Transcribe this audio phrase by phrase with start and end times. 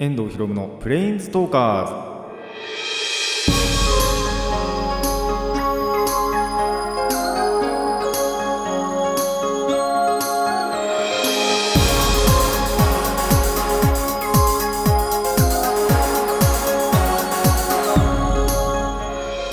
[0.00, 2.18] 遠藤博夢のプレインストーカーズ。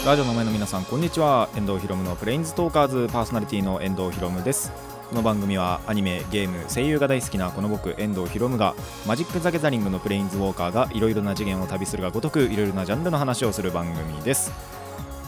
[0.06, 1.50] ラジオの前の皆さんこんにちは。
[1.56, 4.95] 遠藤博夢のプレインズトーカーズパーソナリティの遠藤博夢です。
[5.10, 8.74] この番組はアニメゲーム声優が大好きなこの僕遠藤博夢が
[9.06, 14.52] マジック・ザ・ギャザリングのプレインズウォーカーがいろいろな次元を旅するがごとくいろいろなジャンルの話をする番組です。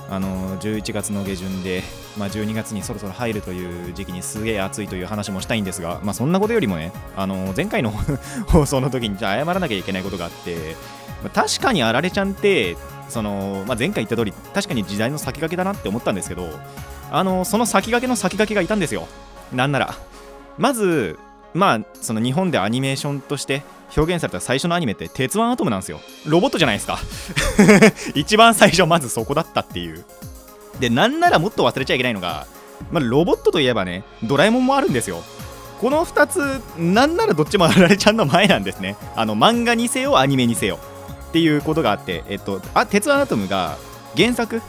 [0.09, 1.83] あの11月の下旬で、
[2.17, 7.91] まあ、12月にそろそろ入るという時期にすげえ暑いという話もしたいんですが、まあ、そんなことよりもねあの前回の
[8.47, 10.77] 放送の時にじゃあ謝らなきゃいけないことがあって、
[11.21, 12.77] まあ確かにあられちゃんって
[13.09, 16.47] その、まあ、前回言った通り確かに時代の先駆けだなって思ったんですけど
[17.11, 19.07] あのその先駆けの先駆けがいたんですよ。
[19.51, 19.95] なんなら。
[20.57, 21.17] まず
[21.53, 23.63] まあその日本でアニメーションとして
[23.95, 25.99] 表現された最初のアニメって鉄腕アトムなんですよ。
[26.25, 26.99] ロボットじゃないですか。
[28.15, 30.05] 一番最初まずそこだったっていう。
[30.79, 32.45] でなんならもっと忘れちゃいけないのが、
[32.91, 35.23] まあ、ロボットといえばねドラえもんもあるんですよ。
[35.79, 38.95] この2つなんならどっちもあられちゃんの前なんですね。
[39.15, 40.79] あの漫画にせよアニメにせよ。
[41.29, 43.77] っていうことがあってえっとあ鉄腕アトムが
[44.15, 44.61] 原作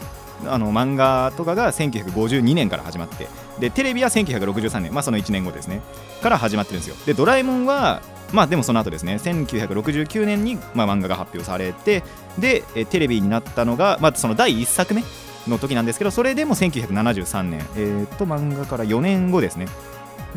[0.46, 5.82] あの漫画とかが1952年から始まってでテレビは1963年まあその1年後ですね。
[6.22, 6.96] から始まってるんですよ。
[7.06, 12.02] でドラえもんはまあでもその後ですね1969年に、まあ、漫画が発表されて
[12.38, 15.02] でテレビになったのが、まあ、その第1作目
[15.46, 19.66] の時なんですけどそれでも1973年えっ、と漫画から4年後ですね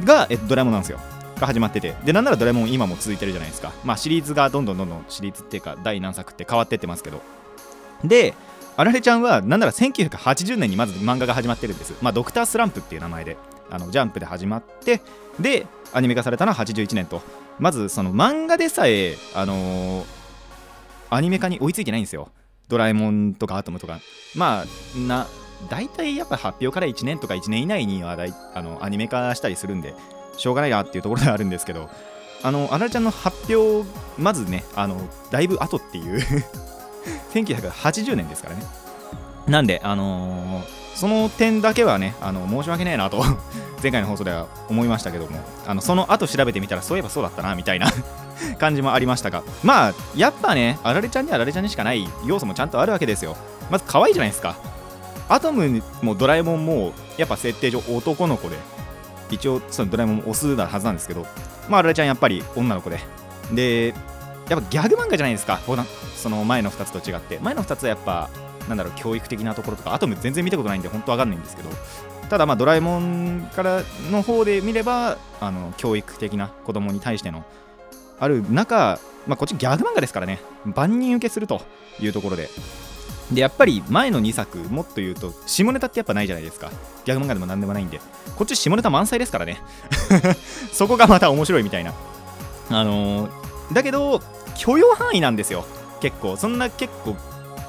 [0.06, 1.00] が、えドラえもんなんですよ。
[1.40, 1.96] が始まってて。
[2.06, 3.74] でなんならドラえもん今も続いてるじゃないですか。
[3.84, 7.22] まあシリーズがどんどんどんどんシリーズっていうか第何作って変わってってますけど。
[8.04, 8.34] で
[8.82, 11.94] あられちゃんはなんなら1980年にまず漫画が始まってるんです。
[12.02, 13.38] まあドクタースランプっていう名前で
[13.70, 15.02] あのジャンプで始まって
[15.40, 17.22] でアニメ化されたのは81年と。
[17.60, 20.06] まずその漫画でさえあのー
[21.12, 22.30] アニメ化に追いついてないんですよ。
[22.70, 24.00] ドラえもんとかアトムとか。
[24.34, 25.28] まあな
[25.70, 29.94] 大体やっぱ発表から1年とか1年以内にはだいあのアニメ化したりするんで
[30.38, 31.88] しょうがないなっていうところではあるんですけど
[32.42, 33.88] あのあられちゃんの発表
[34.18, 34.98] まずねあの
[35.30, 36.20] だいぶ後っていう
[37.34, 38.64] 1980年ですからね。
[39.48, 43.24] なんであのーその点だけはねあの申し訳ねえなと
[43.82, 47.88] 前回の放送では思いましたけどもあのその後調べてみたらそういえばそうだったなみたいな
[48.60, 53.36] 感じもありましたがまあやっぱねあられちゃんにはあられちゃんにしかない要素もちゃんとあるわけですよ。
[53.72, 54.56] まず可愛いじゃないですか。
[55.30, 58.58] アトムもドラえもんもやっぱ設定上男の子で
[59.30, 61.26] 一応そのドラえもんもオスなはずなんですけど
[61.70, 63.00] まああられちゃんやっぱり女の子で。
[63.54, 63.96] で
[64.52, 65.62] やっぱギャグ漫画じゃないですか。
[66.18, 67.40] その前の2つと違って。
[67.40, 68.30] 前の2つはやっぱ
[68.68, 71.70] なんだろう教育的なところとかアトム全然見たことないんで本当わかんないんですけど。
[72.30, 73.82] ただまあドラえもんから
[74.12, 77.46] の方で見ればあの教育的な子供に対しての
[78.20, 80.42] ある中、まあ、こっちギャグ漫画ですからね。
[80.66, 81.62] 万人受けすると
[82.02, 82.50] いうところで。
[83.32, 86.72] でやっぱり前の2作もっと言うと下ネタってやっぱないじゃないですか。
[87.06, 88.02] ギャグ漫画でも何でもないんで。
[88.36, 89.62] こっち下ネタ満載ですからね。
[90.74, 91.94] そこがまた面白いみたいな。
[92.70, 93.42] あのー
[93.74, 94.22] だけど
[94.62, 95.66] 許容範囲なんですよ。
[96.02, 96.38] 結構。
[96.38, 97.16] そんな結構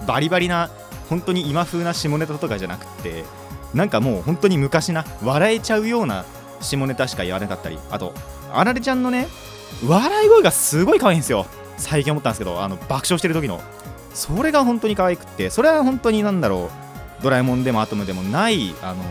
[0.07, 0.69] バリバリな
[1.09, 3.25] 本当に今風な下ネタとかじゃなくて
[3.73, 6.27] なんかもう本当に昔な笑えちゃうような
[6.61, 8.13] 下ネタしか言わなかったりあと
[8.53, 9.27] あられちゃんのね
[9.87, 11.47] 笑い声がすごい可愛いんですよ。
[11.79, 13.63] 最近思ったんですけどあの爆笑してる時の。
[14.13, 16.71] それが本当に可愛くってそれは本当になんだろ
[17.21, 19.03] うドラえもんでもアトムでもないあの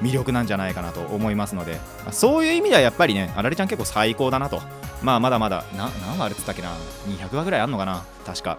[0.00, 1.78] 魅力なんじゃないかなと思いますので
[2.10, 4.62] そういう意味ではやっぱりねあられちゃん結構最高だなと
[5.04, 6.70] まあまだまだな何話あるっつったっけな
[7.06, 8.04] ？200話ぐらいあんのかな？
[8.24, 8.58] 確か。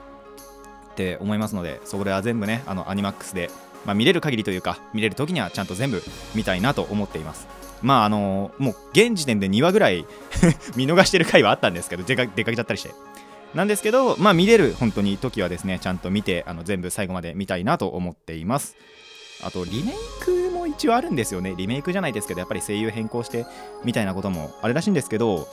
[0.92, 3.50] って思いますのでそれは全部ねあのアニマックスで、
[3.84, 6.02] まあ、見れる限りというか見れる時にはちゃんと全部
[6.34, 7.48] 見たいなと思っています。
[7.82, 10.06] まああのもう現時点で2話ぐらい
[10.78, 12.92] 見逃してる回はあったんですけど出か出かけちゃったりして。
[13.56, 18.76] なんですけどまあ見れる本当に時はですねちゃんと見てあの全部最後まで見たいなと思っています。
[19.44, 21.56] あとリメイクも一応あるんですよね。
[21.58, 23.46] リメイクじゃないですけどやっぱり声優変更して
[23.84, 25.48] みたいなこともあるらしいんですけど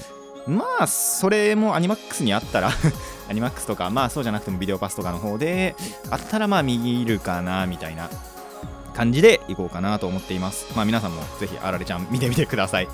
[0.46, 2.70] まあそれもアニマックスにあったら
[3.30, 5.76] アニマックスとかまあそうじゃなくてもビデオパスとかの方で
[6.10, 8.08] あったらまあ見るかなみたいな
[8.94, 10.66] 感じでいこうかなと思っています。
[10.76, 12.88] まあ皆さんもぜひあられちゃん見てみてください。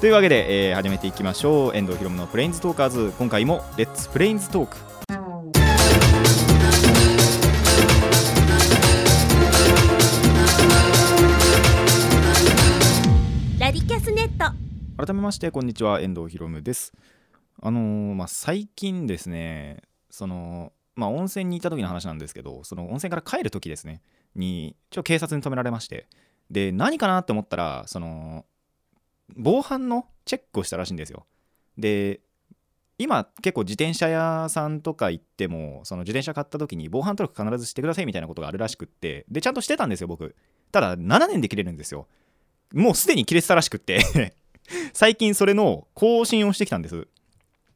[0.00, 1.76] というわけで、えー始めていきましょう。
[1.76, 3.14] 遠藤ひろむのプレインズトーカーズ。
[3.18, 4.76] 今回もレッツプレインズトーク
[14.98, 16.00] 改めましてこんにちは。
[16.00, 16.92] 遠藤ひろむです。
[17.62, 24.02] あのーまあ最近ですねそのまあ温泉に行った時の話なんですけどその温泉から帰る時ですね
[24.34, 26.08] にちょ警察に止められまして
[26.50, 28.44] で何かなって思ったらその
[29.36, 31.26] 防犯のチェックをしたらしいんですよ。
[31.76, 32.18] で
[32.98, 40.34] 今結構自転車屋さんとか行ってもその自転車買った時に防犯登録必ずしてくださいみたいなことがあるらしくってでちゃんとしてたんですよ僕。
[40.72, 42.08] ただ7年で切れるんですよ。
[42.72, 44.34] もうすでに切れてたらしくって。
[44.92, 47.06] 最近それの更新をしてきたんです。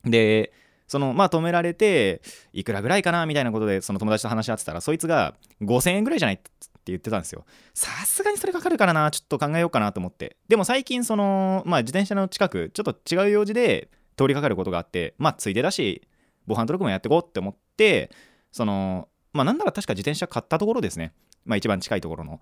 [0.05, 0.53] で
[0.89, 2.21] そのまあ止められて
[2.53, 6.51] いくらぐらいかなみたいなことでその友達と話し合ってたらそいつが5000円ぐらいじゃないって
[6.87, 7.45] 言ってたんですよ。
[7.73, 10.37] さすがにそれかかるからなちょっと考えようかなと思って。
[10.49, 16.07] でも最近そのまあ自転車の近くちょっと違う用事で通りかかることがあってまあついでだし
[16.47, 18.11] 防犯登録もやってこうって思って
[18.51, 21.15] そのまあなんなら確か自転車買ったところですね。
[21.45, 22.41] まあ一番近いところの。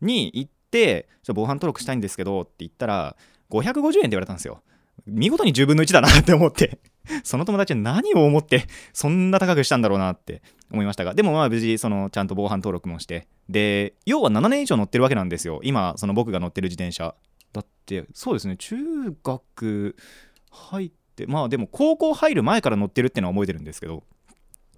[0.00, 3.16] に行って防犯登録したいんですけどって言ったら
[3.60, 4.62] 550円って言われたんですよ。
[5.06, 6.78] 見事に10分の1だなって思って。
[7.24, 10.40] その友達は何を思ってそんな高くしたんだろうなって
[10.70, 11.14] 思いましたが。
[11.14, 13.26] でもまあ無事そのちゃんと防犯登録もして。
[13.48, 15.60] で要は7年以上乗ってるわけなんですよ。
[15.64, 17.14] 今その僕が乗ってる自転車。
[17.52, 18.56] だってそうですね。
[18.56, 18.76] 中
[19.24, 19.96] 学
[20.50, 24.04] 入ってまあでも高校入る前から乗ってるってのは覚えてるんですけど。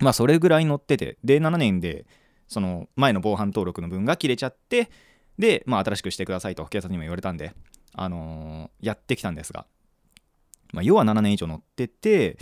[0.01, 1.19] まあそれぐらい乗ってて。
[1.23, 2.07] で7年で
[2.49, 4.91] その前の防犯登録の分が切れちゃって。
[5.39, 7.53] でまあ新しくしてくださいと警察にも言われたんで。
[7.95, 9.67] あのー、やってきたんですが。
[10.75, 12.37] まあ、要は7年以上乗ってて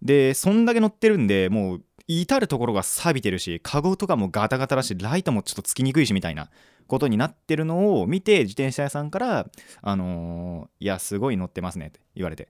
[0.00, 6.48] でそんだけ乗ってるんでもう至る所が錆びてるしカゴとかもガタガタだしライトもちょっとつきにくいしみたいな
[6.86, 9.50] ことになってるのを見て自転車屋さんから
[9.82, 12.48] 「あのー、いやすごい乗ってますね」って言われて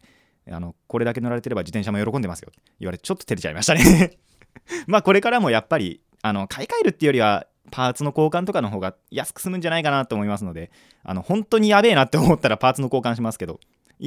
[0.50, 4.19] あのこれだけ乗られてれば自転車も喜んでますよって言われてちょっと照れちゃいましたね。
[4.87, 10.70] まあこれからもやっぱりあの買い替えるっていうよりはパーツの交換とかの方が安く済むんじゃないかなと思いますので
[11.05, 13.61] あの本当にやべえなって思ったら パーツの交換しますけど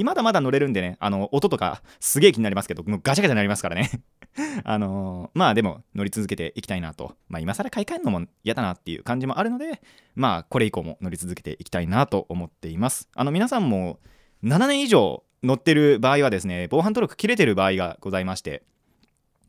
[0.04, 3.90] まだまだ乗れるんでね、あの、音とかすげえ気になりますけど、もうガチャガチャになりますからね
[4.66, 7.16] あのー、まあでも乗り続けていきたいなと。
[7.30, 9.82] まあ今更買い替えるのも嫌だなっていう感じもあるので、
[10.16, 13.08] まあこれ以降も乗り続けていきたいなと思っています。
[13.16, 14.00] あの皆さんも
[14.44, 18.64] 7年以上乗ってる場合はですね、防犯登録切れてる場合がございまして、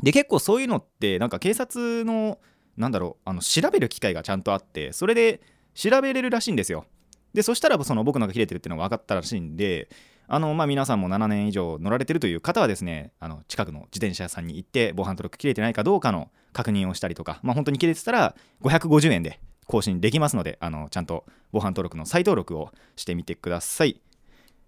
[0.03, 2.39] で結構そういうのってなんか警察の
[2.77, 5.41] なんだろうあの調べる機会がちゃんとあってそれで
[5.75, 6.85] 調べれるらしいんですよ。
[7.35, 9.89] でそしたらその僕のが切れてるっていうのが分かったらしいんで
[10.29, 24.01] あのまあ、皆さんも7年以上乗られてるという方はですねあの近くの自転車屋さんに行って防犯登録切れてないかどうかの確認をしたりとか、まあ、本当に切れてたら550円で更新できますのであのちゃんと防犯登録の再登録をしてみてください。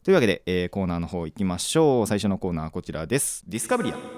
[0.05, 2.06] というわけで、えー、コーナーの方行きましょう。
[2.06, 3.44] 最初のコーナーはこちらです。
[3.46, 4.18] ディスカブリア。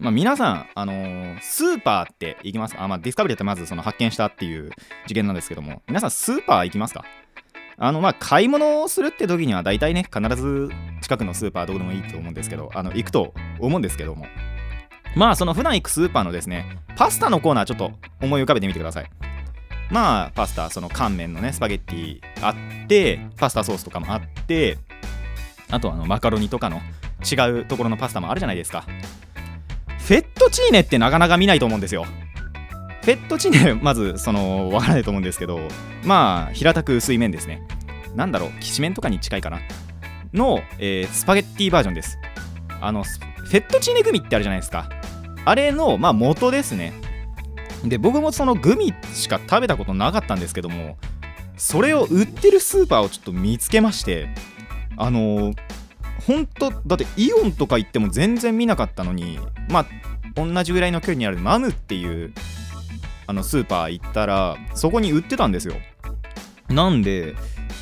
[0.00, 2.74] まあ、皆さん、あのー、スーパーって行きます？
[2.74, 4.70] かあ、まあ、ディスカブリアってまずその発見したっていう
[5.06, 5.82] 事件なんですけども。
[5.88, 7.04] 皆さんスーパー行きますか？
[7.76, 10.70] あのまあ買い物をするって時には大体ね必ず
[11.02, 14.26] 近くのスーパーどこでもいいと思うんですけどあの行くと思うんですけども。
[15.16, 17.92] まあその普段行くスーパーのですねパスタのコーナーちょっと
[18.22, 19.10] 思い浮かべてみてください。
[19.90, 22.50] まあパスタその乾麺のねスパゲッティあ
[22.84, 24.78] ってパスタソースとかもあって
[25.68, 26.80] あとあのマカロニとかの
[27.20, 28.86] 違うところのパスタもあるじゃないですか。
[30.10, 32.04] フェットチーネってなかなか見ないと思うんですよ。
[33.04, 35.60] フェットチーネ まずそのわからないと思うんですけど
[36.02, 37.62] まあ平たく薄い麺ですね。
[38.16, 39.60] なんだろうきしめんとかに近いかな。
[40.34, 42.18] の、えー、スパゲッティバージョンです。
[42.80, 44.90] あのフェットチーネグミってあるじゃないですか。
[45.44, 46.92] あれのまあ元ですね。
[47.84, 50.98] で僕もそのグミしか食べたことなかったんですけども
[51.56, 54.28] それを売ってるスーパーをちょっと見つけまして
[54.96, 55.56] あのー、
[56.30, 59.86] ほんとだってイオンとか行っても全然見なかったのにまあ
[60.36, 62.32] 同じぐらいの距離にあるマムっていう
[63.26, 65.74] あのスーパー行ったらそこに売ってたんですよ。
[66.68, 67.34] なんで、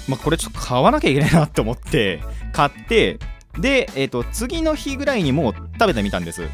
[0.09, 2.23] まあ、これちょっと買わなきゃいけないなって思って
[2.55, 3.19] 買って
[3.59, 6.49] で、えー、と次の日ぐらいにもう食べてみたんです。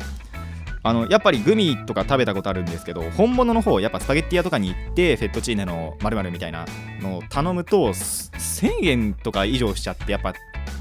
[0.82, 6.66] あのやっぱりグミとか食べたことあるんですけど本物の方やっぱスパゲッティ屋とかに行ってフェットチーネの〇〇みたいな
[7.00, 10.34] のを頼むと1000円とか以上しちゃってやっぱ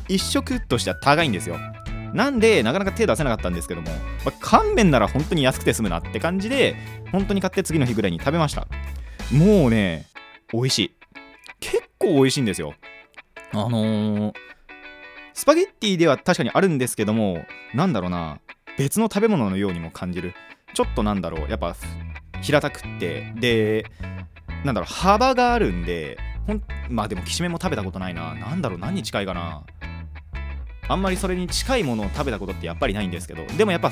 [0.09, 1.57] 1食としては高いんですよ。
[2.13, 3.89] なんでなかなか手出せなかったんですけども、
[4.23, 6.75] まあ、乾麺なら本当に安くて済むなって感じで
[7.11, 8.67] 本当に買って次の日ぐらいに食べました。
[9.31, 10.05] もうね
[10.51, 10.95] 美味しい。
[11.59, 12.75] 結構美味しいんですよ。
[13.51, 14.33] あのー、
[15.33, 18.39] スパゲッティでは確かにあるんですけどもなんだろうな
[18.77, 20.33] 別の食べ物のようにも感じる。
[20.73, 21.75] ちょっとなんだろうやっぱ
[22.41, 23.33] 平たくって。
[23.35, 23.85] で
[24.63, 28.33] なんだろう幅があるんでほんまあでもきしめんも食べたことないな。
[28.33, 29.63] なんだろう何に近いかな。
[30.89, 33.45] あんまりそれに近いものを食べたことってやっぱりないんですけど。
[33.57, 33.91] でもやっぱ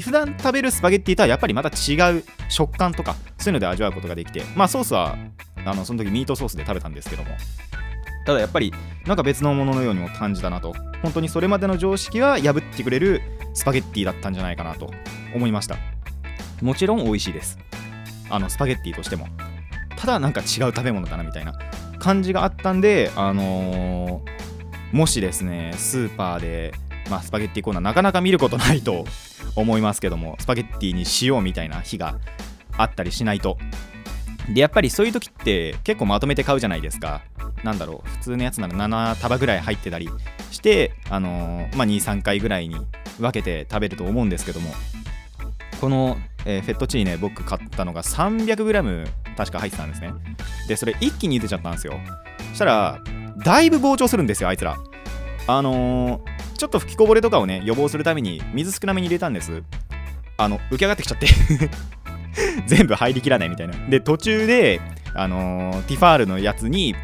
[0.00, 4.42] 普段食べるスパゲッティとはやっぱりまた違う食感とかそういうので味わうことができて。
[4.56, 5.16] まあソースは
[5.64, 7.30] あのその時ミートソースで食べたんですけども。
[8.24, 8.72] ただやっぱり
[9.06, 10.74] なんか別のもののようにも感じたなと。
[11.02, 13.22] 本当にそれまでの常識は破ってくれる
[13.54, 14.90] スパゲッティだったんじゃないかなと
[15.34, 15.76] 思いました。
[16.62, 17.58] もちろん美味しいです。
[18.28, 19.26] あのスパゲッティとしても。
[19.96, 21.58] ただなんか違う食べ物だなみたいな。
[22.00, 24.40] 感じがあったんであのー
[24.92, 26.74] もしですねスーパーで
[27.10, 29.04] まあ、スパゲッティコーナーなかなか見ることないと
[29.56, 32.18] 思いますけどもスパゲッティにしようみたいな日が
[32.78, 33.58] あったりしないと。
[34.48, 37.22] でやっぱりそういう時って結構まとめて買うじゃないですか。
[37.62, 40.08] なんだろう普通のやつなら7束ぐらい入ってたり
[40.50, 42.76] してあのー、まあ、23回ぐらいに
[43.18, 44.72] 分けて食べると思うんですけども。
[45.80, 50.12] この、えー、フェットチーネ僕買ったのが 300g 確か入ってたんですね。
[50.68, 51.98] でそれ一気に茹でちゃったんですよ。
[52.50, 53.02] そしたら
[53.38, 54.76] だいぶ膨張するんですよあいつら。
[55.46, 56.22] あのー、
[56.58, 59.62] ちょっと吹きこぼれとかをね予防するために水少なめに入れたんです。
[60.36, 61.26] あの浮き上がってきちゃって。
[62.66, 63.74] 全部入りきらないみたいな。
[63.88, 64.80] で途中で
[65.14, 66.94] あのー、ティファールのやつに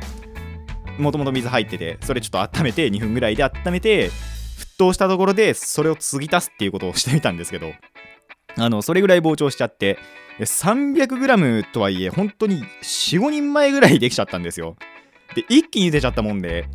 [0.98, 4.10] もともと水入っててそれちょっと温めて2分ぐらいで温めて沸
[4.78, 7.72] 騰したところでそれを継ぎ足すっていうことをしてみたんですけど。
[8.58, 9.98] あのそれぐらい膨張しちゃって
[10.38, 14.76] 300g とはいえ本当に45人前ぐらいできちゃったんですよ。
[15.34, 16.68] で一気に出ちゃったもんで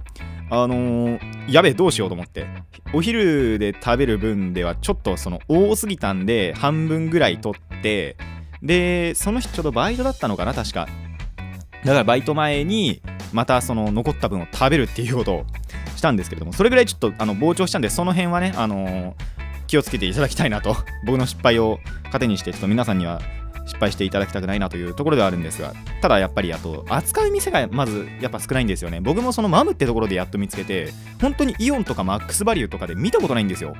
[0.50, 1.20] あのー、
[1.50, 2.46] やべえどうしようと思って。
[2.94, 8.18] お昼で食べる分ではちょっとその多すぎたんで半分ぐらい取って
[8.62, 10.88] でその日ちょうどバイトだったのかな確か。
[11.86, 13.02] だからバイト前に
[13.34, 15.46] またその残った分を食べるっていうことを
[15.96, 19.14] したんですけれどもそれぐらいちょっとあの膨張したんでその辺はねあのー、
[19.72, 20.76] 気をつけていただきたいなと
[21.06, 21.80] 僕の失敗を
[22.12, 23.22] 糧にしてちょっと皆さんには
[23.66, 29.00] 失敗していただきたくないなというところではあるんですがただやっぱりあと扱う店がまずやっぱ少ないんですよね。
[29.00, 33.76] 僕もそのマムってところでやっと見つけて本当にイオンとかマックスバリューとかで見たことないんですよ。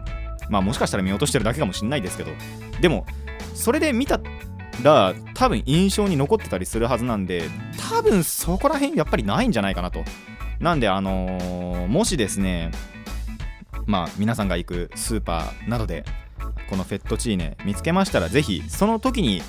[0.50, 2.32] まあもしかしたら見落としてるだけかもしんないですけど。
[2.80, 3.06] でも
[3.54, 4.22] それで見た
[4.84, 7.44] ら多分印象に残ってたりするはずなんで
[7.90, 10.06] 多分そこら辺やっぱりないんじゃないかなと。
[10.62, 12.72] なんであのー、もしですね
[13.86, 16.06] まあ皆さんが行くスーパーなどで
[16.70, 19.42] このフェットチーネ見つけましたらぜひその時に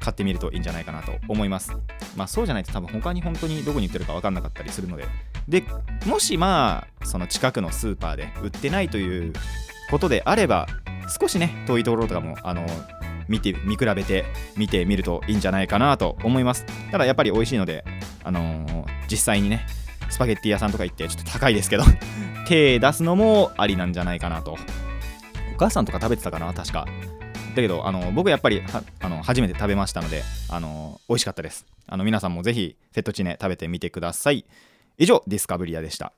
[0.00, 1.72] 買ってみるといいんじゃないかなと思います。
[2.16, 5.06] まあそうじゃないと多分他に本当にどこに売ってるか分かんなかったりするので
[5.48, 5.64] で。
[6.06, 9.32] もしまあその近くのスーパーで売ってないという
[9.90, 10.68] ことであれば
[11.20, 12.64] 少しね遠いところとかもあの
[13.28, 14.24] 見て見比べて
[14.56, 16.64] 見てみるといいんじゃないかなと思います。
[16.92, 17.84] ただやっぱり美味しいので
[18.22, 19.66] あのー、実際にね
[20.08, 21.84] スパゲッティ屋さんとか行ってちょっと高いですけど。
[22.46, 24.56] 手出すのもありなんじゃないかなと。
[25.54, 26.86] お母さんとか食べてたかな確か。
[27.54, 28.62] だけどあの僕やっぱり
[29.00, 31.66] あの初めて食べましたのであの美味しかったです。
[31.86, 34.44] あの皆さんもぜひフェットチネ食べてみてください。
[34.98, 36.12] 以上ディスカブリアでした。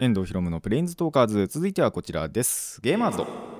[0.00, 1.46] 遠藤ひろむのプレインズトーカーズ。
[1.46, 2.80] 続いてはこちらです。
[2.80, 3.59] ゲーマーズ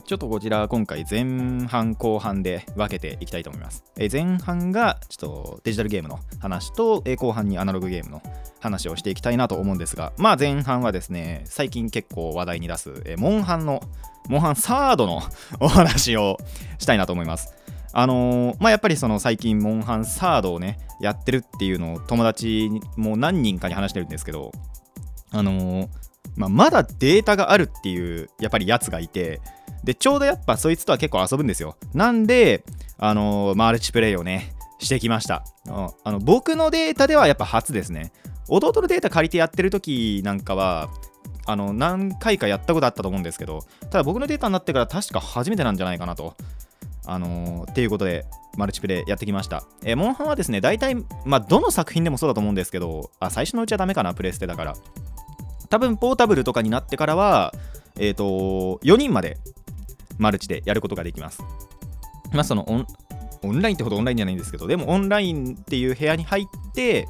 [0.00, 3.84] ちょっとこちら今回前半後半で分けていきたいと思います。
[3.98, 8.22] え前半がちょっとデジタルゲームの話と、え後半にアナログゲームの
[8.60, 13.82] 話をしていきたいなと思うんですが、まあ前半はですね、最近結構話題に出す、えモンハンの、
[14.28, 15.22] モンハンサードの
[15.60, 16.38] お話を
[16.78, 17.54] したいなと思います。
[17.92, 24.52] あのー、まあやっぱりその最近モンハンサードをね、やってるっていうのを友達も何人かに話してるんですけど、
[25.32, 25.88] あのー、
[26.36, 29.40] まあ、まだデータがあるっていうやっぱりやつがいて
[29.84, 32.64] でちょうどやっぱそいつとは結構遊ぶんですよなんで
[32.98, 38.12] あのー、マルチプレイをねしてきましたあの僕のデータではやっぱ初ですね
[38.48, 40.88] 弟のデータ借りてやってる時なんかは
[41.46, 46.34] あの何回かやったことあったと思うんですけどただ僕のデータになってから確か初めてなんじゃないかなと
[47.06, 49.64] あのー、っていうことでマルチプレイやってきました。
[49.82, 54.76] えー、モンハンはですね、大体、まあ、どの作品でもそうだと思うんですけど、あ、最初のうちはダメかな、プレステだから。
[55.68, 57.54] 多分、ポータブルとかになってからは、
[57.98, 59.38] えっ、ー、と、4人まで
[60.20, 61.42] マルチでやることができます。
[62.32, 62.86] まあ、そのオン、
[63.42, 67.08] オンラインってほどオンラインじゃないんですけど、でもオンラインっていう部屋に入って、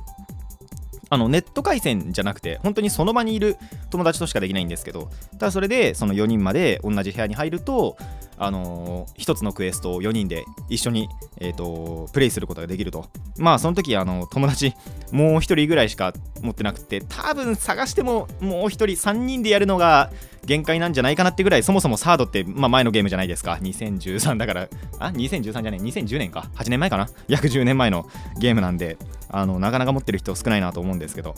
[1.12, 3.56] あのネット回線じゃなくて本当にその場にいる
[3.90, 7.96] 友達としかできないんですけどただそれでその4人まで同じ部屋に入ると
[8.42, 13.04] あのー、1つのクエストを4人で一緒に、えーと、プレイすることができると。
[13.36, 14.72] まあその時あの友達
[15.12, 20.10] もう1人ぐらいしか持ってなくて多分探してももう1人3人でやるのが
[20.46, 21.62] 限界なんじゃないかなってぐらい。
[21.62, 23.58] そもそもサードって、まあ、前のゲームじゃないですか。
[23.60, 24.68] 2013だから。
[24.98, 26.50] あ？2013じゃない2010年か。
[26.54, 27.10] 8年前かな？
[27.28, 28.96] 約10年前のゲームなんで。
[29.28, 31.34] あのなかなか持ってる人少ないなと思うんですけど。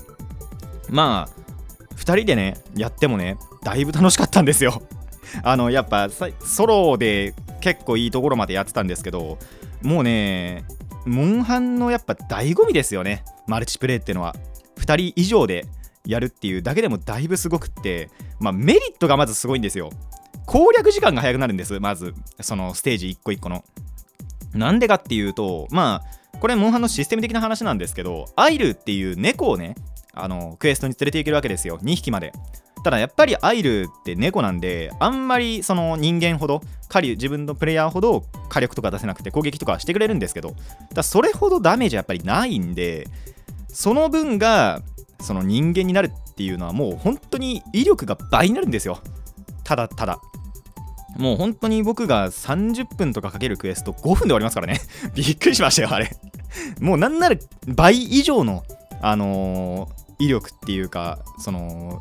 [0.88, 4.82] まあ2人でねやってもねだいぶ楽しかったんですよ。
[5.42, 9.38] あのやっぱソロで結構いいところまでやってたんですけど
[9.82, 10.64] もうね
[11.04, 13.24] モンハンのやっぱ醍醐味ですよね。
[13.46, 14.36] マルチプレイっていうのは。
[14.76, 15.66] 2人以上で
[16.06, 18.10] やるっていうだけでもだいぶすごくって、
[18.40, 19.90] まあ、メリットがまずすごいんですよ。
[20.46, 22.14] 攻略時間が早くなるんですまず。
[22.40, 23.64] そのステージ1個1個の。
[24.54, 29.76] なんでかっていうとまあこれモンハンのシステム的な話なんですけどアイルっていう猫をね
[30.12, 31.78] あのクエストに連れていけるわけですよ。
[31.78, 32.32] 2匹まで。
[32.84, 40.54] ただやっぱりアイルって猫なんであんまりその人間ほど狩り自分のプレイヤーほど火力とか出せなくて攻撃とかしてくれるんですけど
[40.92, 43.06] だそれほどダメージやっぱりないんで
[43.68, 44.82] その分が
[45.20, 49.00] その人間になるっていうのはもう本当に威力が倍になるんですよ。
[49.64, 50.20] ただただ。
[51.16, 54.80] もう本当に僕が30分とかかけるクエスト5分で終わりますからね。
[55.14, 56.10] びっくりしましたよあれ。
[56.80, 57.36] もうなんなら
[57.68, 58.64] 倍以上の
[59.00, 62.00] あのー、威力っていうかその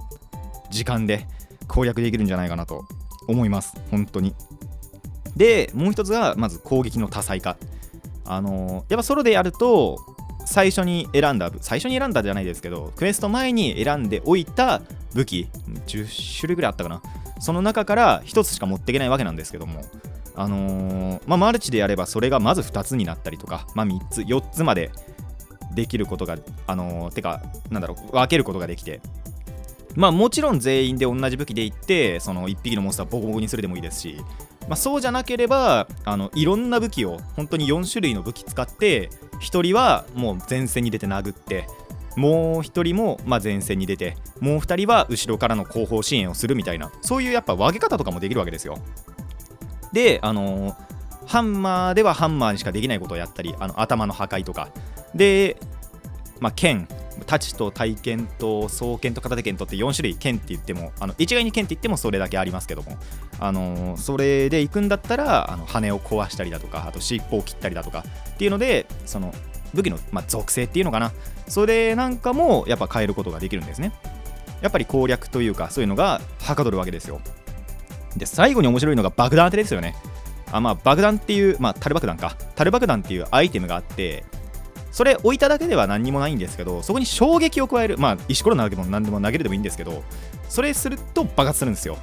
[0.72, 1.28] 時間で
[1.68, 2.86] 攻略できるんじゃないかなと
[3.28, 3.76] 思います。
[3.92, 4.34] 本当に。
[5.36, 7.58] でもう一つがまず攻撃の多彩化。
[8.26, 10.00] あのー、やっぱソロでやると
[10.46, 14.82] 最初に選んだ最初に選んだじゃないですけどクエスト前に選んでおいた
[15.14, 15.48] 武器
[15.88, 17.02] 10種類ぐらいあったかな。
[17.42, 19.82] その中から1つしか持っていけないわけなんですけども
[20.36, 24.92] あのー、まあ、マルチでやればそれがまず2つになったりとか、まあ、3つ4つまで
[25.74, 26.38] できることが
[26.68, 29.02] あのー、てかなんだろう分けることができて
[29.96, 34.18] まあもちろん全員で同じ武器でいってその1匹のモンスターボコボコにするでもいいですし、
[34.68, 39.10] まあ、そうじゃなければあのいろんな武器を本当に4種類の武器使って
[39.42, 41.68] 1人はもう前線に出て殴って
[42.16, 48.78] もう1人もま前線に出てもう2人は後ろからの後方支援をするみたいなそういうやっぱ分け方とかもできるわけですよ。
[49.94, 50.76] であのー、
[51.28, 54.70] ハンマーではハンマーにしかできないことをやったりあの頭の破壊とか。
[55.16, 55.58] で
[56.40, 56.88] まあ剣。
[57.22, 62.98] 太刀と体剣と双剣と片手剣とって4種類剣って言ってもあの一概に剣って言ってもそれだけありますけども、
[63.40, 69.34] あの、それで行くんだったらあの羽を壊したりだとかあと尻尾を切ったりだとかっていうのでその
[69.74, 71.12] 武器の、まあ、属性っていうのかな。
[71.48, 73.94] それなんかもやっぱ変えることができるんですね。
[74.62, 77.22] やっぱり攻略というかそういうのがはかどるわけですよ。
[78.16, 79.96] で最後に面白いのが爆弾当てですよね。
[80.52, 82.36] あまあ爆弾っていうまあ樽爆弾か。
[82.56, 84.24] 樽爆弾っていうアイテムがあって
[84.92, 90.04] それ置いただけでは何にもないんですけどそこに衝撃を加えるまあ石ころ投げも何でも投げるでもいいんですけど
[90.50, 91.98] それすると爆発するんですよ。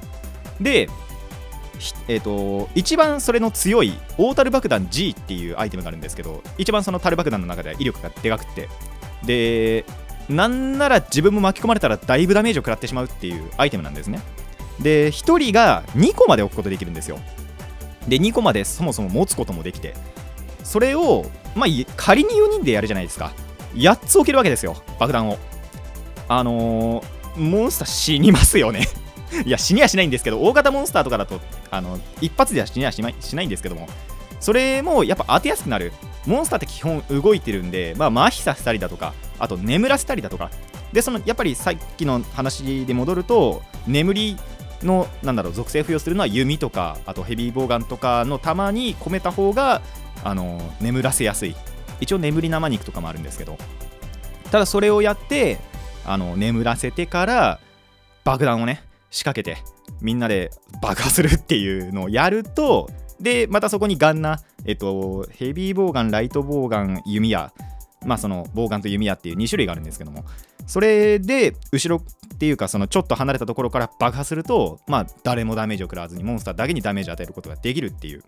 [0.59, 0.89] で
[2.09, 8.67] えーと、一番それの強い大樽爆弾 G っていうアイテムがあるんですけど一番その樽爆弾の中では威力がでかくて。
[9.23, 9.85] で
[10.29, 14.19] なんなら自分も巻き込まれたらだいぶダメージを食らってしまうっていうアイテムなんですね。
[14.79, 17.19] で1人が2個まで置くことできるんですよ。
[18.07, 19.95] で2個までそもそも持つこともできて。
[20.69, 23.33] それをまあ仮に4人でやるじゃないですか。
[23.73, 24.77] 8つ置けるわけですよ。
[24.99, 25.39] 爆弾を。
[26.27, 28.87] あのー、モンスター死にますよね。
[29.45, 31.39] いや死にはしないんですけど大型モンスターとかだと
[31.71, 33.09] あの一発では死にはしな
[33.41, 33.87] いんですけども。
[34.39, 35.91] それもやっぱ当てやすくなる。
[36.27, 40.51] モンスターって基本動いてるんで、まあ、麻痺させたりだとかあと眠らせたりだとか。
[40.93, 44.37] でそのやっぱりさっきの話で戻ると眠り
[44.83, 49.81] のなんだろう属性付与するのは弓とかあとヘビーボウガンとかの弾に込めた方が
[50.23, 51.55] あの眠らせやすい。
[51.99, 53.57] 一応眠り生肉とかもあるんですけど。
[54.51, 55.59] ただそれをやって
[56.05, 57.59] あの眠らせてから
[58.23, 59.61] 爆弾をね仕掛けて
[60.01, 60.51] みんなで
[60.81, 67.51] 爆破するっていうのをやるとでまたそこにガンナ、えっと、ヘビーボウガンライトボウガン弓矢
[68.05, 70.23] まあそのボウガンと弓矢っていう2種類があるんですけども
[70.65, 78.23] それで後ろっていうかそのちょっと離れたところから爆破するとまあ誰もダメージを食らわずにモンスターだけにダメージを与えることができるっていう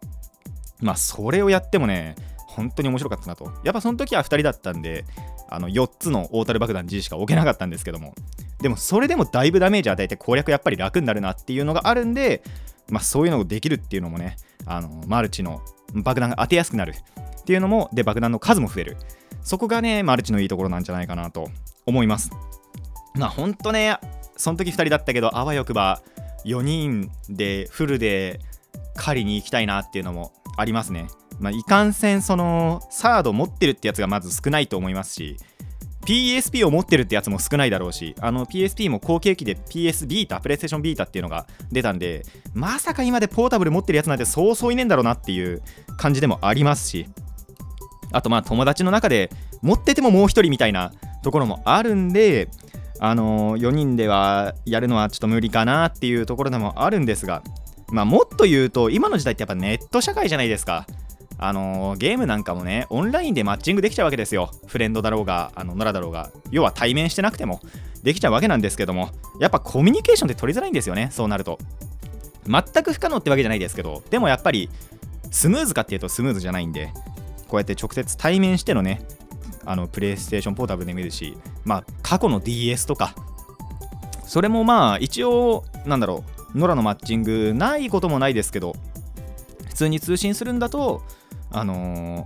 [0.82, 2.16] まあそれをやってもね
[2.48, 3.52] 本当に面白かったなと。
[3.64, 5.06] やっぱその時は2人だったんで
[5.50, 8.14] あの4つの大樽爆弾 G しか置けなかったんですけども。
[8.62, 12.44] でもそれでもだいぶダメージ与えて攻略やっぱり楽になるなっていうのがあるんで、
[12.90, 15.62] まあ、そういうのができるっていうのもねあのマルチの
[15.94, 18.98] 爆弾が当てやすくなるっていうのもで爆弾の数も増える。
[19.44, 21.50] そこがねマルチのいいところなんじゃないかなと
[21.86, 22.30] 思います。
[23.16, 23.98] まあほんとね
[24.38, 26.02] その時2人だったけどあわよくば
[26.46, 28.40] 4人でフルで
[28.96, 31.08] 狩りに行きたいなっていうのもありますね。
[31.40, 35.38] まあ、いかんせんそのサード持ってるってやつがまず少ないと思いますし
[36.06, 45.62] PSP を持ってるってやつも少ないだろうし、あの PSP も後継機で PS ビータ、プレイステーションビータっていうのが出たんで、まさか今でポータブル持ってるやつなんてそうそういねえんだろうなっていう
[45.98, 47.08] 感じでもありますし、
[48.12, 49.30] あとまあ友達の中で
[49.62, 50.92] 持っててももう1人みたいな
[51.24, 52.50] ところもあるんで、
[53.00, 57.44] あの、4人ではやるのはちょっと無理かなっていうところでもあるんですが、
[57.92, 60.88] まあ、もっと言うと今の時代ってやっぱネット社会じゃないですか。
[61.44, 64.52] あのー、ゲームなんかもね、オンラインでマッチングできちゃうわけですよ。
[64.68, 67.62] フレンドだろうが、あのノラだろうが、要は対面してなくても
[68.04, 71.58] できちゃうわけなんですけども、やっぱコミュニケーションって取りづらいんですよね、そうなると。
[72.46, 74.70] 全く不可能ってわけじゃないですけど、でもやっぱり、
[75.32, 76.92] スムーズかっていうとスムーズじゃないんで、
[77.48, 79.02] こうやって直接対面してのね、
[79.66, 83.16] あのプレイステーションポータブルで見るし、まあ、過去の DS とか、
[84.26, 88.76] それもまあ、一応、なんだろう、ノラのマッチングないこともないですけど、
[89.68, 91.02] 普通に通信するんだと、
[91.52, 92.26] あの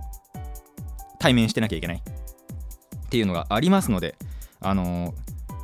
[1.18, 4.16] 対面してなきゃいけないっていうのがありますので、
[4.60, 5.14] あのー、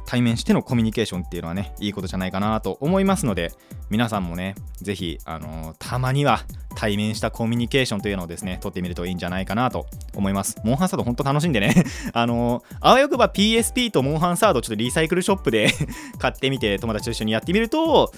[0.07, 3.51] 対面してのコミュニケーションっていうのはねいいことじゃないかなと思いますので
[3.89, 6.41] 皆さんもね是非あのー、たまには
[6.75, 10.57] 対面したコミュニケーションというのをですね取ってみるといいんじゃないかなと思います。
[10.65, 11.85] モンハンサード本当楽しんでね。
[12.13, 15.73] あのー、あわよくば PSP とモンハンサードちょっとリサイクルショップで
[16.19, 18.13] 買ってみて友達と一緒にやってみると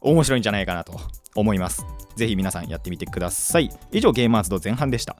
[0.00, 0.98] 面白いんじゃないかなと
[1.34, 1.84] 思います
[2.16, 5.16] ぜひ皆さんやってみてください以上ゲーマーズド前半でした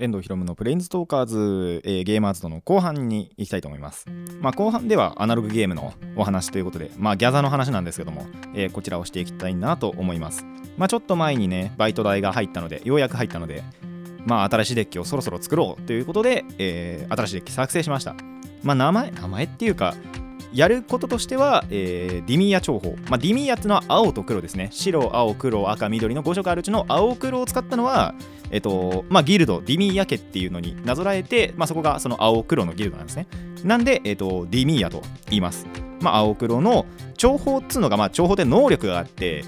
[0.00, 4.06] 遠藤ひろむのプレインズトーカーズ、えー、ゲーマーズとの後半に行きたいと思います。
[4.40, 10.46] まあ、後半ではアナログゲームのお話ということで、まあ、ギャザーの話なんですけども、えー、こちらをしていきたいなと思います。
[10.76, 13.64] まあ、ちょっと前にね、バイト代が入ったので、ようやく入ったので、
[14.24, 18.14] まあ、新しいデッキをそろそろ作ろうということで、えー、新しいデッキ作成しました。
[18.62, 19.94] まあ、名前、名前っていうか、
[20.52, 24.68] やることとしては、えー、ディミーヤ重宝、まあ、ディミーヤっていうのは青と黒ですね。
[24.72, 28.14] 白青黒赤緑の5色あるうちの青黒を使ったのは
[28.50, 33.26] えっとまあ、ギルドディミーヤ家っていうのになぞらえて、まあ、そこがその青黒のギルドなんですね。
[33.64, 35.66] なんで、えっと、ディミーヤと言います、
[36.00, 39.44] まあ、青黒の重宝っつうのが、まあ、重宝で能力があって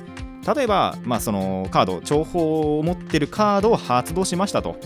[0.55, 4.77] 例えば、まあ、そのカード重宝を持ってるカードを発動しましたと。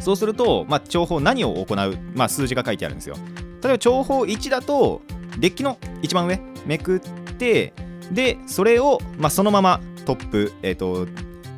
[0.00, 3.16] そうすると、まあ、重宝何を行う、まあ、数字が書いてあるんですよ。
[3.62, 5.00] 例えば重宝1だと
[5.38, 7.00] デッキの一番上めくっ
[7.38, 7.72] て
[8.10, 11.06] でそれを、まあ、そのままトップ、えーと、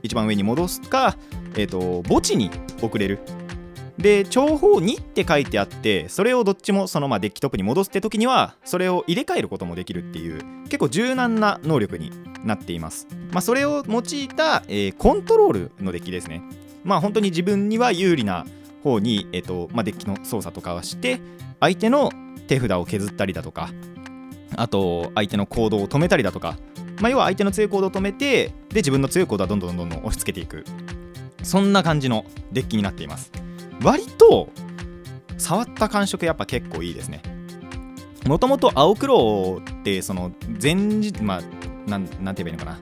[0.03, 1.17] 一番上に戻すか、
[1.57, 2.51] えーと、墓地に
[2.83, 3.21] 送れる。
[3.99, 12.11] で重宝2って書いてあってそれをどっちもそのままデッキトップに戻すって時にはそれを入れ替えることもできるっていう結構柔軟な能力に
[12.45, 16.43] なっています、まあ、それを用いた、えー、コントロールのデッキですね。
[16.83, 18.45] まあ本当に自分には有利な
[18.83, 21.21] 方に、えーとまあ、デッキの操作とかはして
[21.61, 22.11] 相手の
[22.47, 23.71] 手札を削ったりだとか
[24.57, 26.57] あと相手の行動を止めたりだとか、
[27.01, 30.65] まあ、要は相手の強い行動を止めてで自分の強い行動はどんどんどんどん押し付けていく。
[31.45, 33.31] そんな感じのデッキになっています。
[33.83, 34.49] 割と
[35.37, 37.23] 触った感触やっぱ結構いいですね。
[38.27, 40.75] もともと青黒ってその前
[41.21, 41.43] まあ
[41.91, 42.79] なんなんて言えばいいのかな。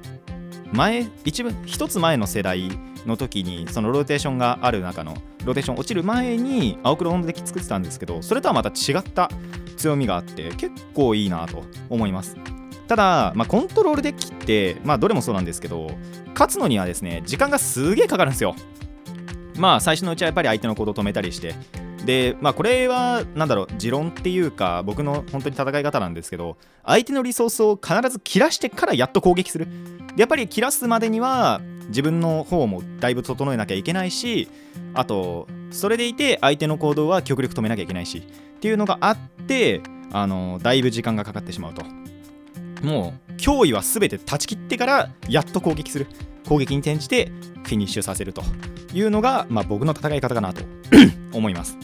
[0.72, 2.70] 前一番一つ前の世代
[3.04, 9.28] の時にそのローテーションがある中のローテーション落ちる前に青黒のデッキ作ってたんですけどそれとはまた違った
[9.82, 12.36] 強みがあって結構いいなと思います。
[12.86, 15.90] ただ、まあ、コントロールデッキって、まあ、どれもそうなんですけど
[16.34, 18.54] 勝つのにはですね時間がすげえかかるんですよ。
[19.58, 21.54] まあ最初のうちはやっぱり相手の行動を止めたりして。
[22.04, 29.66] でまあこれは何だろう持論っていうか僕の本当に戦い方なんですけど相手のリソースを必ず切らしてからやっと攻撃する。
[30.16, 34.48] でやっぱり切らすまでには自分の方もだいぶ整えなきゃいけないし
[34.94, 38.22] あとそれでいて相手の行動は極力止めなきゃいけないし。
[38.62, 39.16] っていうのがあっ
[39.48, 39.80] て
[40.12, 41.84] あのだいぶ時間がかかってしまうと。
[42.86, 46.06] もう脅威は全て断ち切ってからやっと攻撃する。
[46.48, 47.32] 攻撃に転じて
[47.64, 48.44] フィニッシュさせると。
[48.94, 50.62] いうのが、まあ、僕の戦い方かなと
[51.34, 51.76] 思います。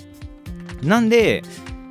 [0.80, 1.42] なんで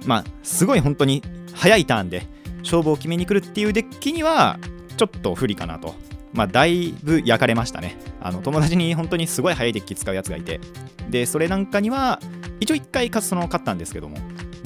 [0.06, 1.22] まあすごい本当に
[1.54, 2.26] 早いターンで
[2.60, 4.58] 勝負を決めに来るっていうデッキには
[4.96, 5.96] ちょっと不利かなと。
[6.32, 7.98] まあ、だいぶ焼かれましたね。
[8.22, 10.62] あの友達に本当にすごい速いデッキ使うやつがいて、
[11.10, 12.22] で、それなんかには、
[12.60, 14.18] 一応1回その勝ったんですけども、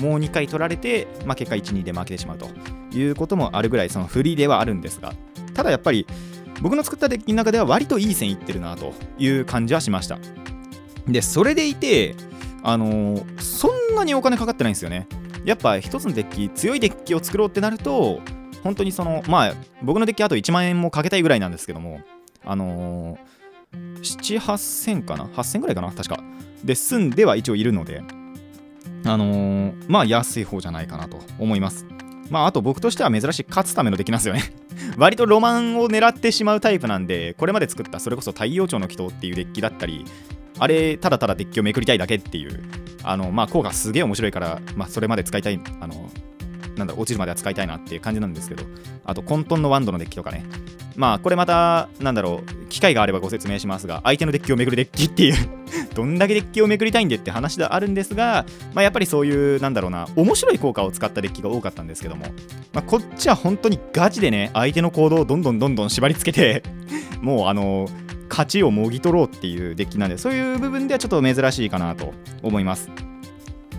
[0.02, 2.50] もう2回取られて、まあ、結果1、2で負けてしまうと
[2.92, 5.14] いうこともあるぐらい、その不利ではあるんですが、
[5.54, 6.08] ただやっぱり、
[6.62, 10.20] 僕の作ったデッキの中では割といい線いってるなという感じはしました。
[11.08, 12.16] で、それでいて、
[12.64, 15.08] あのー、そんなにお金かかってないんですよね。
[15.46, 18.20] やっぱ一つのデッキ、強いデッキを作ろうってなると、
[18.64, 22.02] 本当にそのまあ僕のデッキあと1万円もかけたいぐらいなんですけども
[22.46, 25.92] あのー、7、8000かな ?8000 ぐらいかな？
[25.92, 26.24] 確か。
[26.64, 28.04] で、済んでは一応いるので、
[29.06, 31.86] あのー、まあ安い方じゃないかなと思います。
[32.30, 34.54] まああと僕としては珍しい勝つためのできますよね
[34.98, 40.06] 割とロマンを狙ってしまうタイプなんで、これまで作ったそれこそ太陽町の祈祷っていうデッキだったり、
[40.58, 42.64] あれ、ただただデッキをめくりたいだけっていう、
[43.04, 46.10] あの、まあ効果すげえ面白いから、まあそれまで使いたい、あの、
[46.76, 48.64] なんだ落ちるまでは使いたいなっていう感じなんですけど。
[49.06, 50.46] あと混沌のワンドのデッキとかね。
[50.96, 55.36] まあこれまたなんだろう機会があればご説明しますが相手のデッキをめぐるデッキっていう
[55.96, 62.26] どんだけデッキをめくりたいんでって話ではあるんですが、まあ、やっぱりそういうなんだろうな面白い効果を使ったデッキが多かったんですけども、
[62.74, 66.64] まあ、こっちは本当にガチでね相手の行動をどんどんどんどん縛り付けて
[67.22, 67.88] もうあの
[68.30, 72.90] 勝ちをもぎ取ろうっていうデッキなんでそういう部分ではちょっと珍しいかなと思います。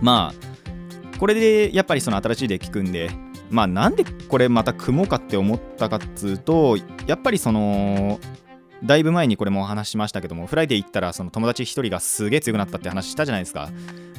[0.00, 0.51] まあ
[1.22, 3.08] これでやっぱりその新しいデッキ組んで
[3.48, 8.18] まあなんでこれまた組もうかって思ったかっつうとやっぱりその
[8.82, 13.70] だいぶ前にこれもお話しましたけどもフライデー行ったらその友達1人がすげえ強くなったって話したじゃないですか。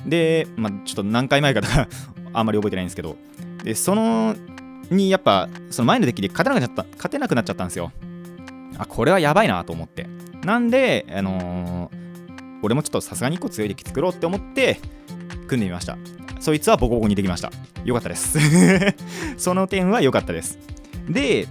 [0.06, 1.90] で、まあ、ちょっと何回前かか
[2.32, 3.18] あんまり覚えてないんですけど。
[3.66, 4.34] でその
[4.90, 7.92] にやっぱその前のデッキで勝てなくなっちゃった勝てなくなっちゃったんですよ。
[8.78, 10.08] あこれはやばいなと思って。
[10.46, 14.80] なんであのー、俺もちょっとさすがに1個強いデッキ作ろうって思って
[15.48, 15.98] 組んでみました。
[16.44, 17.54] そいつはボコボコにできました。
[17.86, 18.38] よかったです。
[19.40, 20.60] その点は良かったです。
[21.10, 21.48] で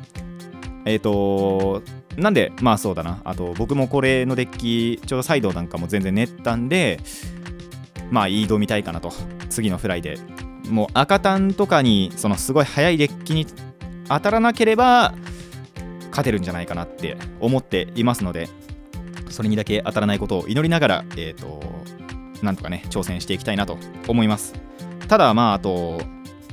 [0.85, 1.83] えっ、ー、と
[2.19, 3.23] なんでまあそうだな。
[3.25, 7.01] あと僕もこれのデッキちょうどサイドなんかも全然練ったんで
[8.11, 9.15] まあいい挑みたいかなと。
[9.49, 10.19] 次のフライで
[10.69, 13.47] もう赤単とかにそのすごい速いデッキに
[14.09, 15.15] 当たらなければ
[16.11, 18.51] 勝てるんじゃないかなって思っていますので
[19.31, 21.63] それにだけ当たらないことを祈りながらえっ、ー、と
[22.43, 23.79] なんとかね挑戦していきたいなと
[24.09, 24.55] 思います
[25.09, 26.01] ただまああと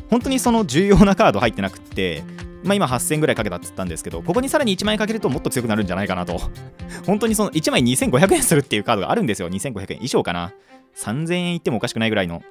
[0.10, 2.24] 本当にその重要なカード入ってなくって
[2.64, 6.40] まあ、今8000ぐらいかけたっつったんですけど、ここにさらに1万円かけるともっと強くなるんじゃないかなと。
[7.06, 9.50] 本当にその1枚2500円するっていうカードがあるんですよ。
[9.50, 10.54] 2500円以上かな。
[10.96, 12.44] 3000円いってもおかしくないぐらいの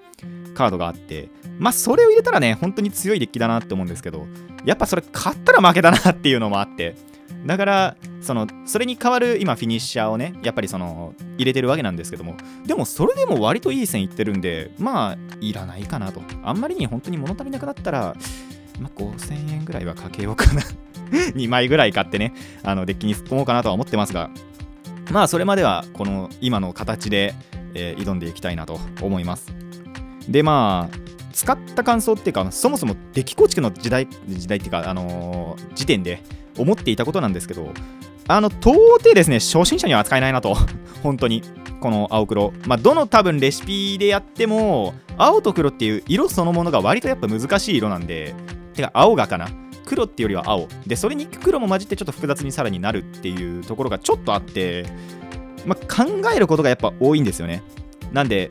[0.55, 4.27] カードがあって、まあそれを入れたらね、本当に強いデッキだなって思うんですけど、
[4.65, 6.97] やっぱそれ買ったら負けだなっていうのもあって、
[7.47, 12.37] だからそのそれに代わる今フィニッシャーをねやっぱりその入れてるわけなんですけども。
[12.67, 16.23] でもそれでも割といい線いってるんでまあいらないかなと。
[16.43, 18.17] あんまりに本当に物足りなくなったら
[18.81, 20.63] まあ、5000円ぐらいはかけようかな。
[21.35, 24.31] 2枚ぐらい買ってね、あのデッキに突っ込もうかなとは思ってますが、
[25.11, 27.35] まあ、それまではこの今の形で、
[27.75, 29.53] えー、挑んでいきたいなと思います。
[30.29, 30.97] で、まあ、
[31.33, 36.23] 使った感想っていうか、そもそもデッキ構築の時代、時代っていうか、あのー、時点で
[36.59, 37.73] 思っていたことなんですけど、
[38.27, 40.57] あの、到底ですね、初心者には扱えないなと、
[41.03, 41.43] 本当に。
[41.81, 42.53] この青黒。
[42.67, 48.35] まあ、どの多分レシピでやっても、青と黒っていう色そのものが割とやっぱ難しい色なんで、
[48.75, 49.49] てか青がかな
[49.85, 54.87] 黒っていうよりは青でそれに黒も混じってちょっと複雑にさらになるっていうところがちょっとあって、
[55.67, 57.63] まあ、考えることがやっぱ多いんですよね
[58.13, 58.51] なんで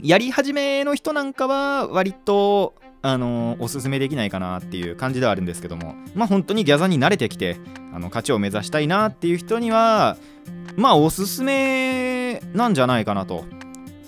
[0.00, 2.74] やり始めの人なんかは割と
[3.06, 5.94] あのおすすめできないかなっていう感じではあるんですけども。
[6.14, 7.58] まあ本当にギャザに慣れてきて
[7.92, 10.16] あの勝ちを目指したいなっていう人には
[10.74, 13.44] まあおすすめなんじゃないかなと。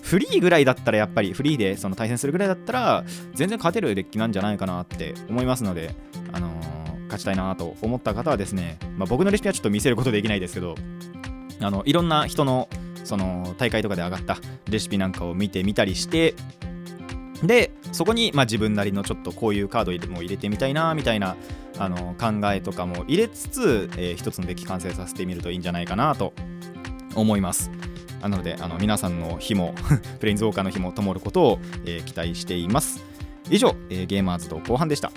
[0.01, 3.05] フリーぐらいだったらやっぱりフリーでその対戦するぐらいだったら
[3.35, 5.97] 全然勝てるデッキなんじゃないかなって思いますので、
[6.33, 10.77] あのー、勝ちたいなと思った方はですね、まあ、僕のレシピはちょっと見せることできないですけど
[11.61, 12.69] あのいろんな人の
[13.03, 14.39] その大会とかで上がった
[14.71, 16.35] レシピなんかを見てみたりして
[17.97, 21.35] そこにまあ自分なりのちょっとこういうカードも入れてみたいなみたいな
[21.79, 26.35] あの考えとかも入れつつ、えー、一つのデッキ完成させてみるといいんじゃないかなと
[27.15, 27.71] 思います。
[28.21, 29.75] なのであの皆さんの日も
[30.21, 33.05] プレインズウォーカーの日も灯ることを、えー、期待しています
[33.51, 35.13] 以上、えー、ゲーマーズと後半でした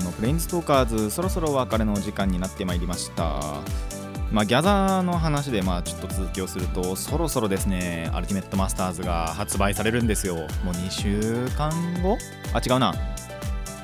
[0.00, 3.40] のプレインズトーカーズそろそろお別れの時間になってまいりました。
[4.32, 10.34] まあ、ギャザーの話でまあちょっと続きをするとそろそろですねアルティメットマスターズが発売されるんですよ。
[10.64, 11.70] もう2週間
[12.02, 12.18] 後？
[12.52, 12.94] あ違うな。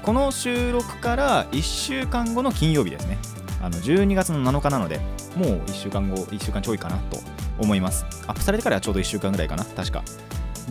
[0.02, 3.18] この収録から1週間後の金曜日ですね。
[3.62, 4.98] あの12月の7日なので
[5.36, 7.18] もう1週間後1週間ちょいかなと
[7.58, 8.04] 思います。
[8.26, 10.02] アップされてからはちょうど1週間ぐらいかな確か。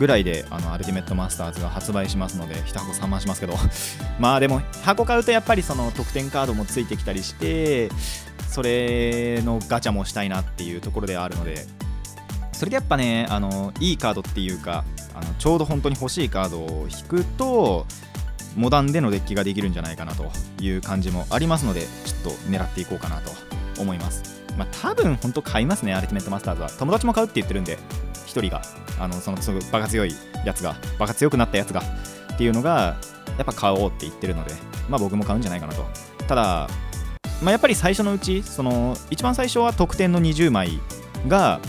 [0.00, 3.54] ぐらいであのアルティメットマスターズが発売しますので1箱3万しますけど。
[4.18, 7.90] まあでも箱買うとやっぱりその特典カードもついてきたりして
[8.48, 11.66] それのガチャもしたいなっていうところではあるので。
[12.52, 14.84] それでやっぱねあのいいカードっていうか
[15.14, 17.86] あのちょうど本当に欲しいカードを引くと
[18.54, 23.30] モダンでのデッキができるんじゃないかなという感じもありますのでちょっと狙っていこうかなと
[23.80, 24.42] 思います。
[24.58, 26.70] まあ多分本当買いますねアルティメットマスターズは。
[26.70, 27.78] 友達も買うって言ってるんで
[28.30, 28.62] 1人が
[28.98, 30.14] あのそのすぐバカ強い
[30.44, 31.82] やつがバカ強くなったやつが
[32.34, 32.96] っていうのが
[33.36, 34.54] やっぱ買おうって言ってるので
[34.88, 35.84] まあ僕も買うんじゃないかなと。
[36.26, 36.68] ただ
[37.42, 40.78] まあ、やっぱり最初のうちその一番最初は特典の20枚
[41.26, 41.60] が、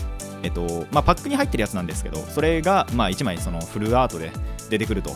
[0.42, 4.30] えっとまあ、パックに入ってるやつなんですけどそれがまあ1枚そのフルアートで
[4.68, 5.12] 出てくると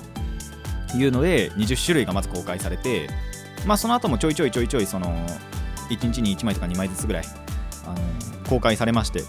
[0.97, 3.11] いうので20種類がまず公開されて、
[3.67, 5.15] まあ、その後もちょいちょいちょいちょいその
[5.91, 7.25] 1日に1枚とか2枚ずつぐらい
[7.87, 9.23] あの公開されまして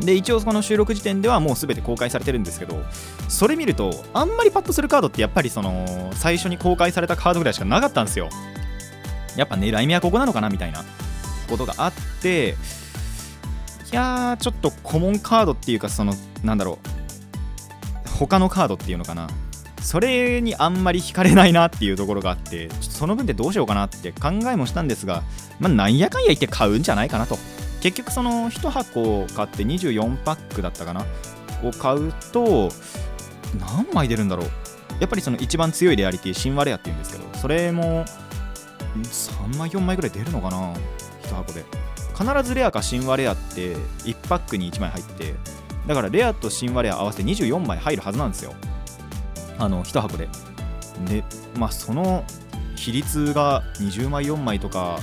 [0.00, 2.82] で一応この収録時点ではもう全て公開されてるんですけど
[3.28, 8.28] それ見るとあんまりパッとするカードってやっぱりその最初に公開されたカードぐらいしかなかったんですよ。
[9.36, 10.84] やっぱ狙い目はここなのかなみたいな。
[11.48, 12.56] ことがあって
[13.92, 18.08] いやーちょっとコモンカードっていうかそのなんだろう。
[18.08, 19.28] 他のカードっていうのかな。
[19.82, 25.24] それにあんまり惹かれないなっていうところがあってちょっとその分でどうしようかなって考えもしたんですが
[25.58, 27.36] まあなんやかんや言って買うんじゃないかなと。
[27.82, 31.04] 結局その1箱買って24パックだったかな？
[31.62, 32.70] を買うと
[33.60, 34.46] 何枚出るんだろう？
[35.00, 38.04] やっぱりその一番強いレアリティ神話レアっていうんですけどそれも
[39.02, 40.72] 3枚4枚ぐらい出るのかな
[41.24, 41.64] ？1箱で。
[42.16, 45.34] 必ずレアか神話レアって1パックに1枚入って
[45.86, 48.54] だからレアと神話レア合わせて24枚入るはずなんですよ。
[49.58, 50.28] あの1箱で。
[51.06, 51.24] で
[51.56, 52.22] まあその
[52.76, 54.98] 比率が20枚4枚とか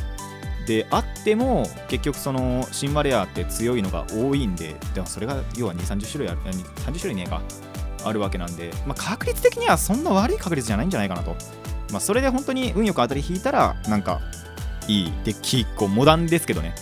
[0.69, 7.41] であっても結局そのシンバレアって強いのが多いんででもそれが要は2 3 0種類ある30種類ねえか
[8.05, 11.35] あるわけなんで、まあ、確率的にはそんな悪い確率じゃないんじゃないかなと、
[11.91, 14.21] まあ、それで本当に運よく当たり引いたらなんか
[14.87, 15.13] いい。
[15.23, 16.73] デッキ1個モダンですけどね。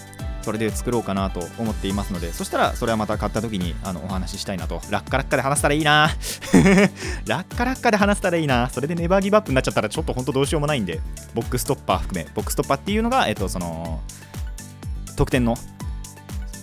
[0.47, 4.81] それで作ろうかなと思っていますのでそしたらそれはまた買った時にあのお話ししたいなと。
[4.89, 6.09] ラッカラッカで話したらいいな。
[7.27, 8.69] ラッカラッカで話したらいいな。
[8.69, 11.01] それでネバーギブアップになっちゃったらちょっと本当どうしようもないんで
[11.33, 12.29] ボックストッパー含め。
[12.33, 13.99] ボックストッパーっていうのがえっとその
[15.17, 15.57] 特典の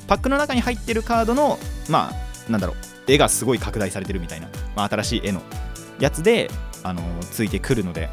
[0.08, 1.58] パックの中に入ってるカードの
[1.90, 2.10] ま
[2.48, 2.76] あなんだろう。
[3.06, 5.42] 絵がすごい拡大されてるみたいな、まあ、新しい絵の
[6.00, 6.50] やつで
[6.82, 8.08] あのついてくるので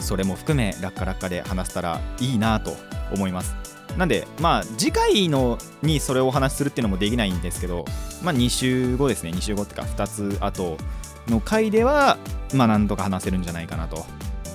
[0.00, 2.72] それも含めラッカラッカで話せたらいいなと
[3.12, 3.69] 思います。
[3.96, 7.84] なんで、まあ、次回のにそれをお話しするっていうのもできないんですけど、
[8.22, 10.78] まあ、2週後ですね、2週後ってか、2つ後
[11.28, 12.18] の回では、
[12.54, 14.04] まあ、なんとか話せるんじゃないかなと。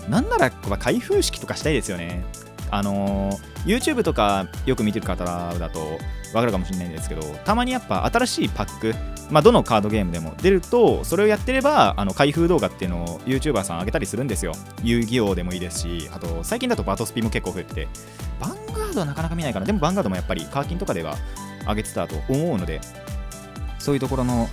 [0.10, 2.24] なんなら、開封式とかしたいですよね。
[2.72, 5.80] あの、YouTube とかよく見てる方だと
[6.34, 8.94] わかるかもしれないんですけど、たまにやっぱ新しいパック、
[9.32, 14.54] まあ、どのカードゲームでも出ると、それをやってれば、あの開封動画っていうのを YouTuber さん上げたりするんですよ。
[14.84, 17.88] 遊戯王でもいいですし、あと最近だとバトスピも結構増えてて、
[18.40, 19.66] バンガードはなかなか見ないかな。
[19.66, 21.16] でもバンガードもやっぱりカーキンとかでは
[21.68, 22.82] 上げてたと思うので、
[23.80, 24.50] そういうところの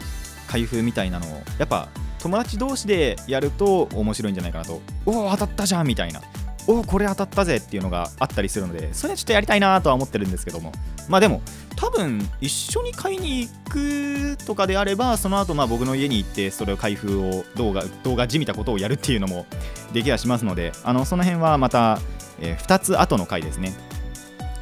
[0.47, 1.89] 開封みたいなのを、やっぱ
[2.21, 4.81] 友達同士でやると面白いんじゃないかなと。
[5.07, 6.21] おお、当たったじゃんみたいな。
[6.67, 10.73] おこれ当たったぜっていうのがあったりするのでそれはちょっとやりたいなとは思ってるんですけども。
[11.09, 11.43] まあでも
[11.77, 19.47] 多分一緒に買いに行くとかであればその後まあ僕の家に行ってそれを開封を動画動画じみたことをやるっていうのも
[19.93, 21.99] できはしますのであのその辺はまた、
[22.41, 23.73] えー、2つ後の回ですね。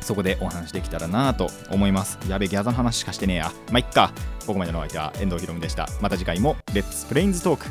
[0.01, 2.19] そこでお話できたらなと思います。
[2.29, 3.53] やべギャザの話しかしてねえや。
[3.71, 4.13] まあいっか。
[4.47, 5.89] ここまでのお相手は遠藤ひろむでした。
[6.01, 7.67] また次回もレッツプレインズトーク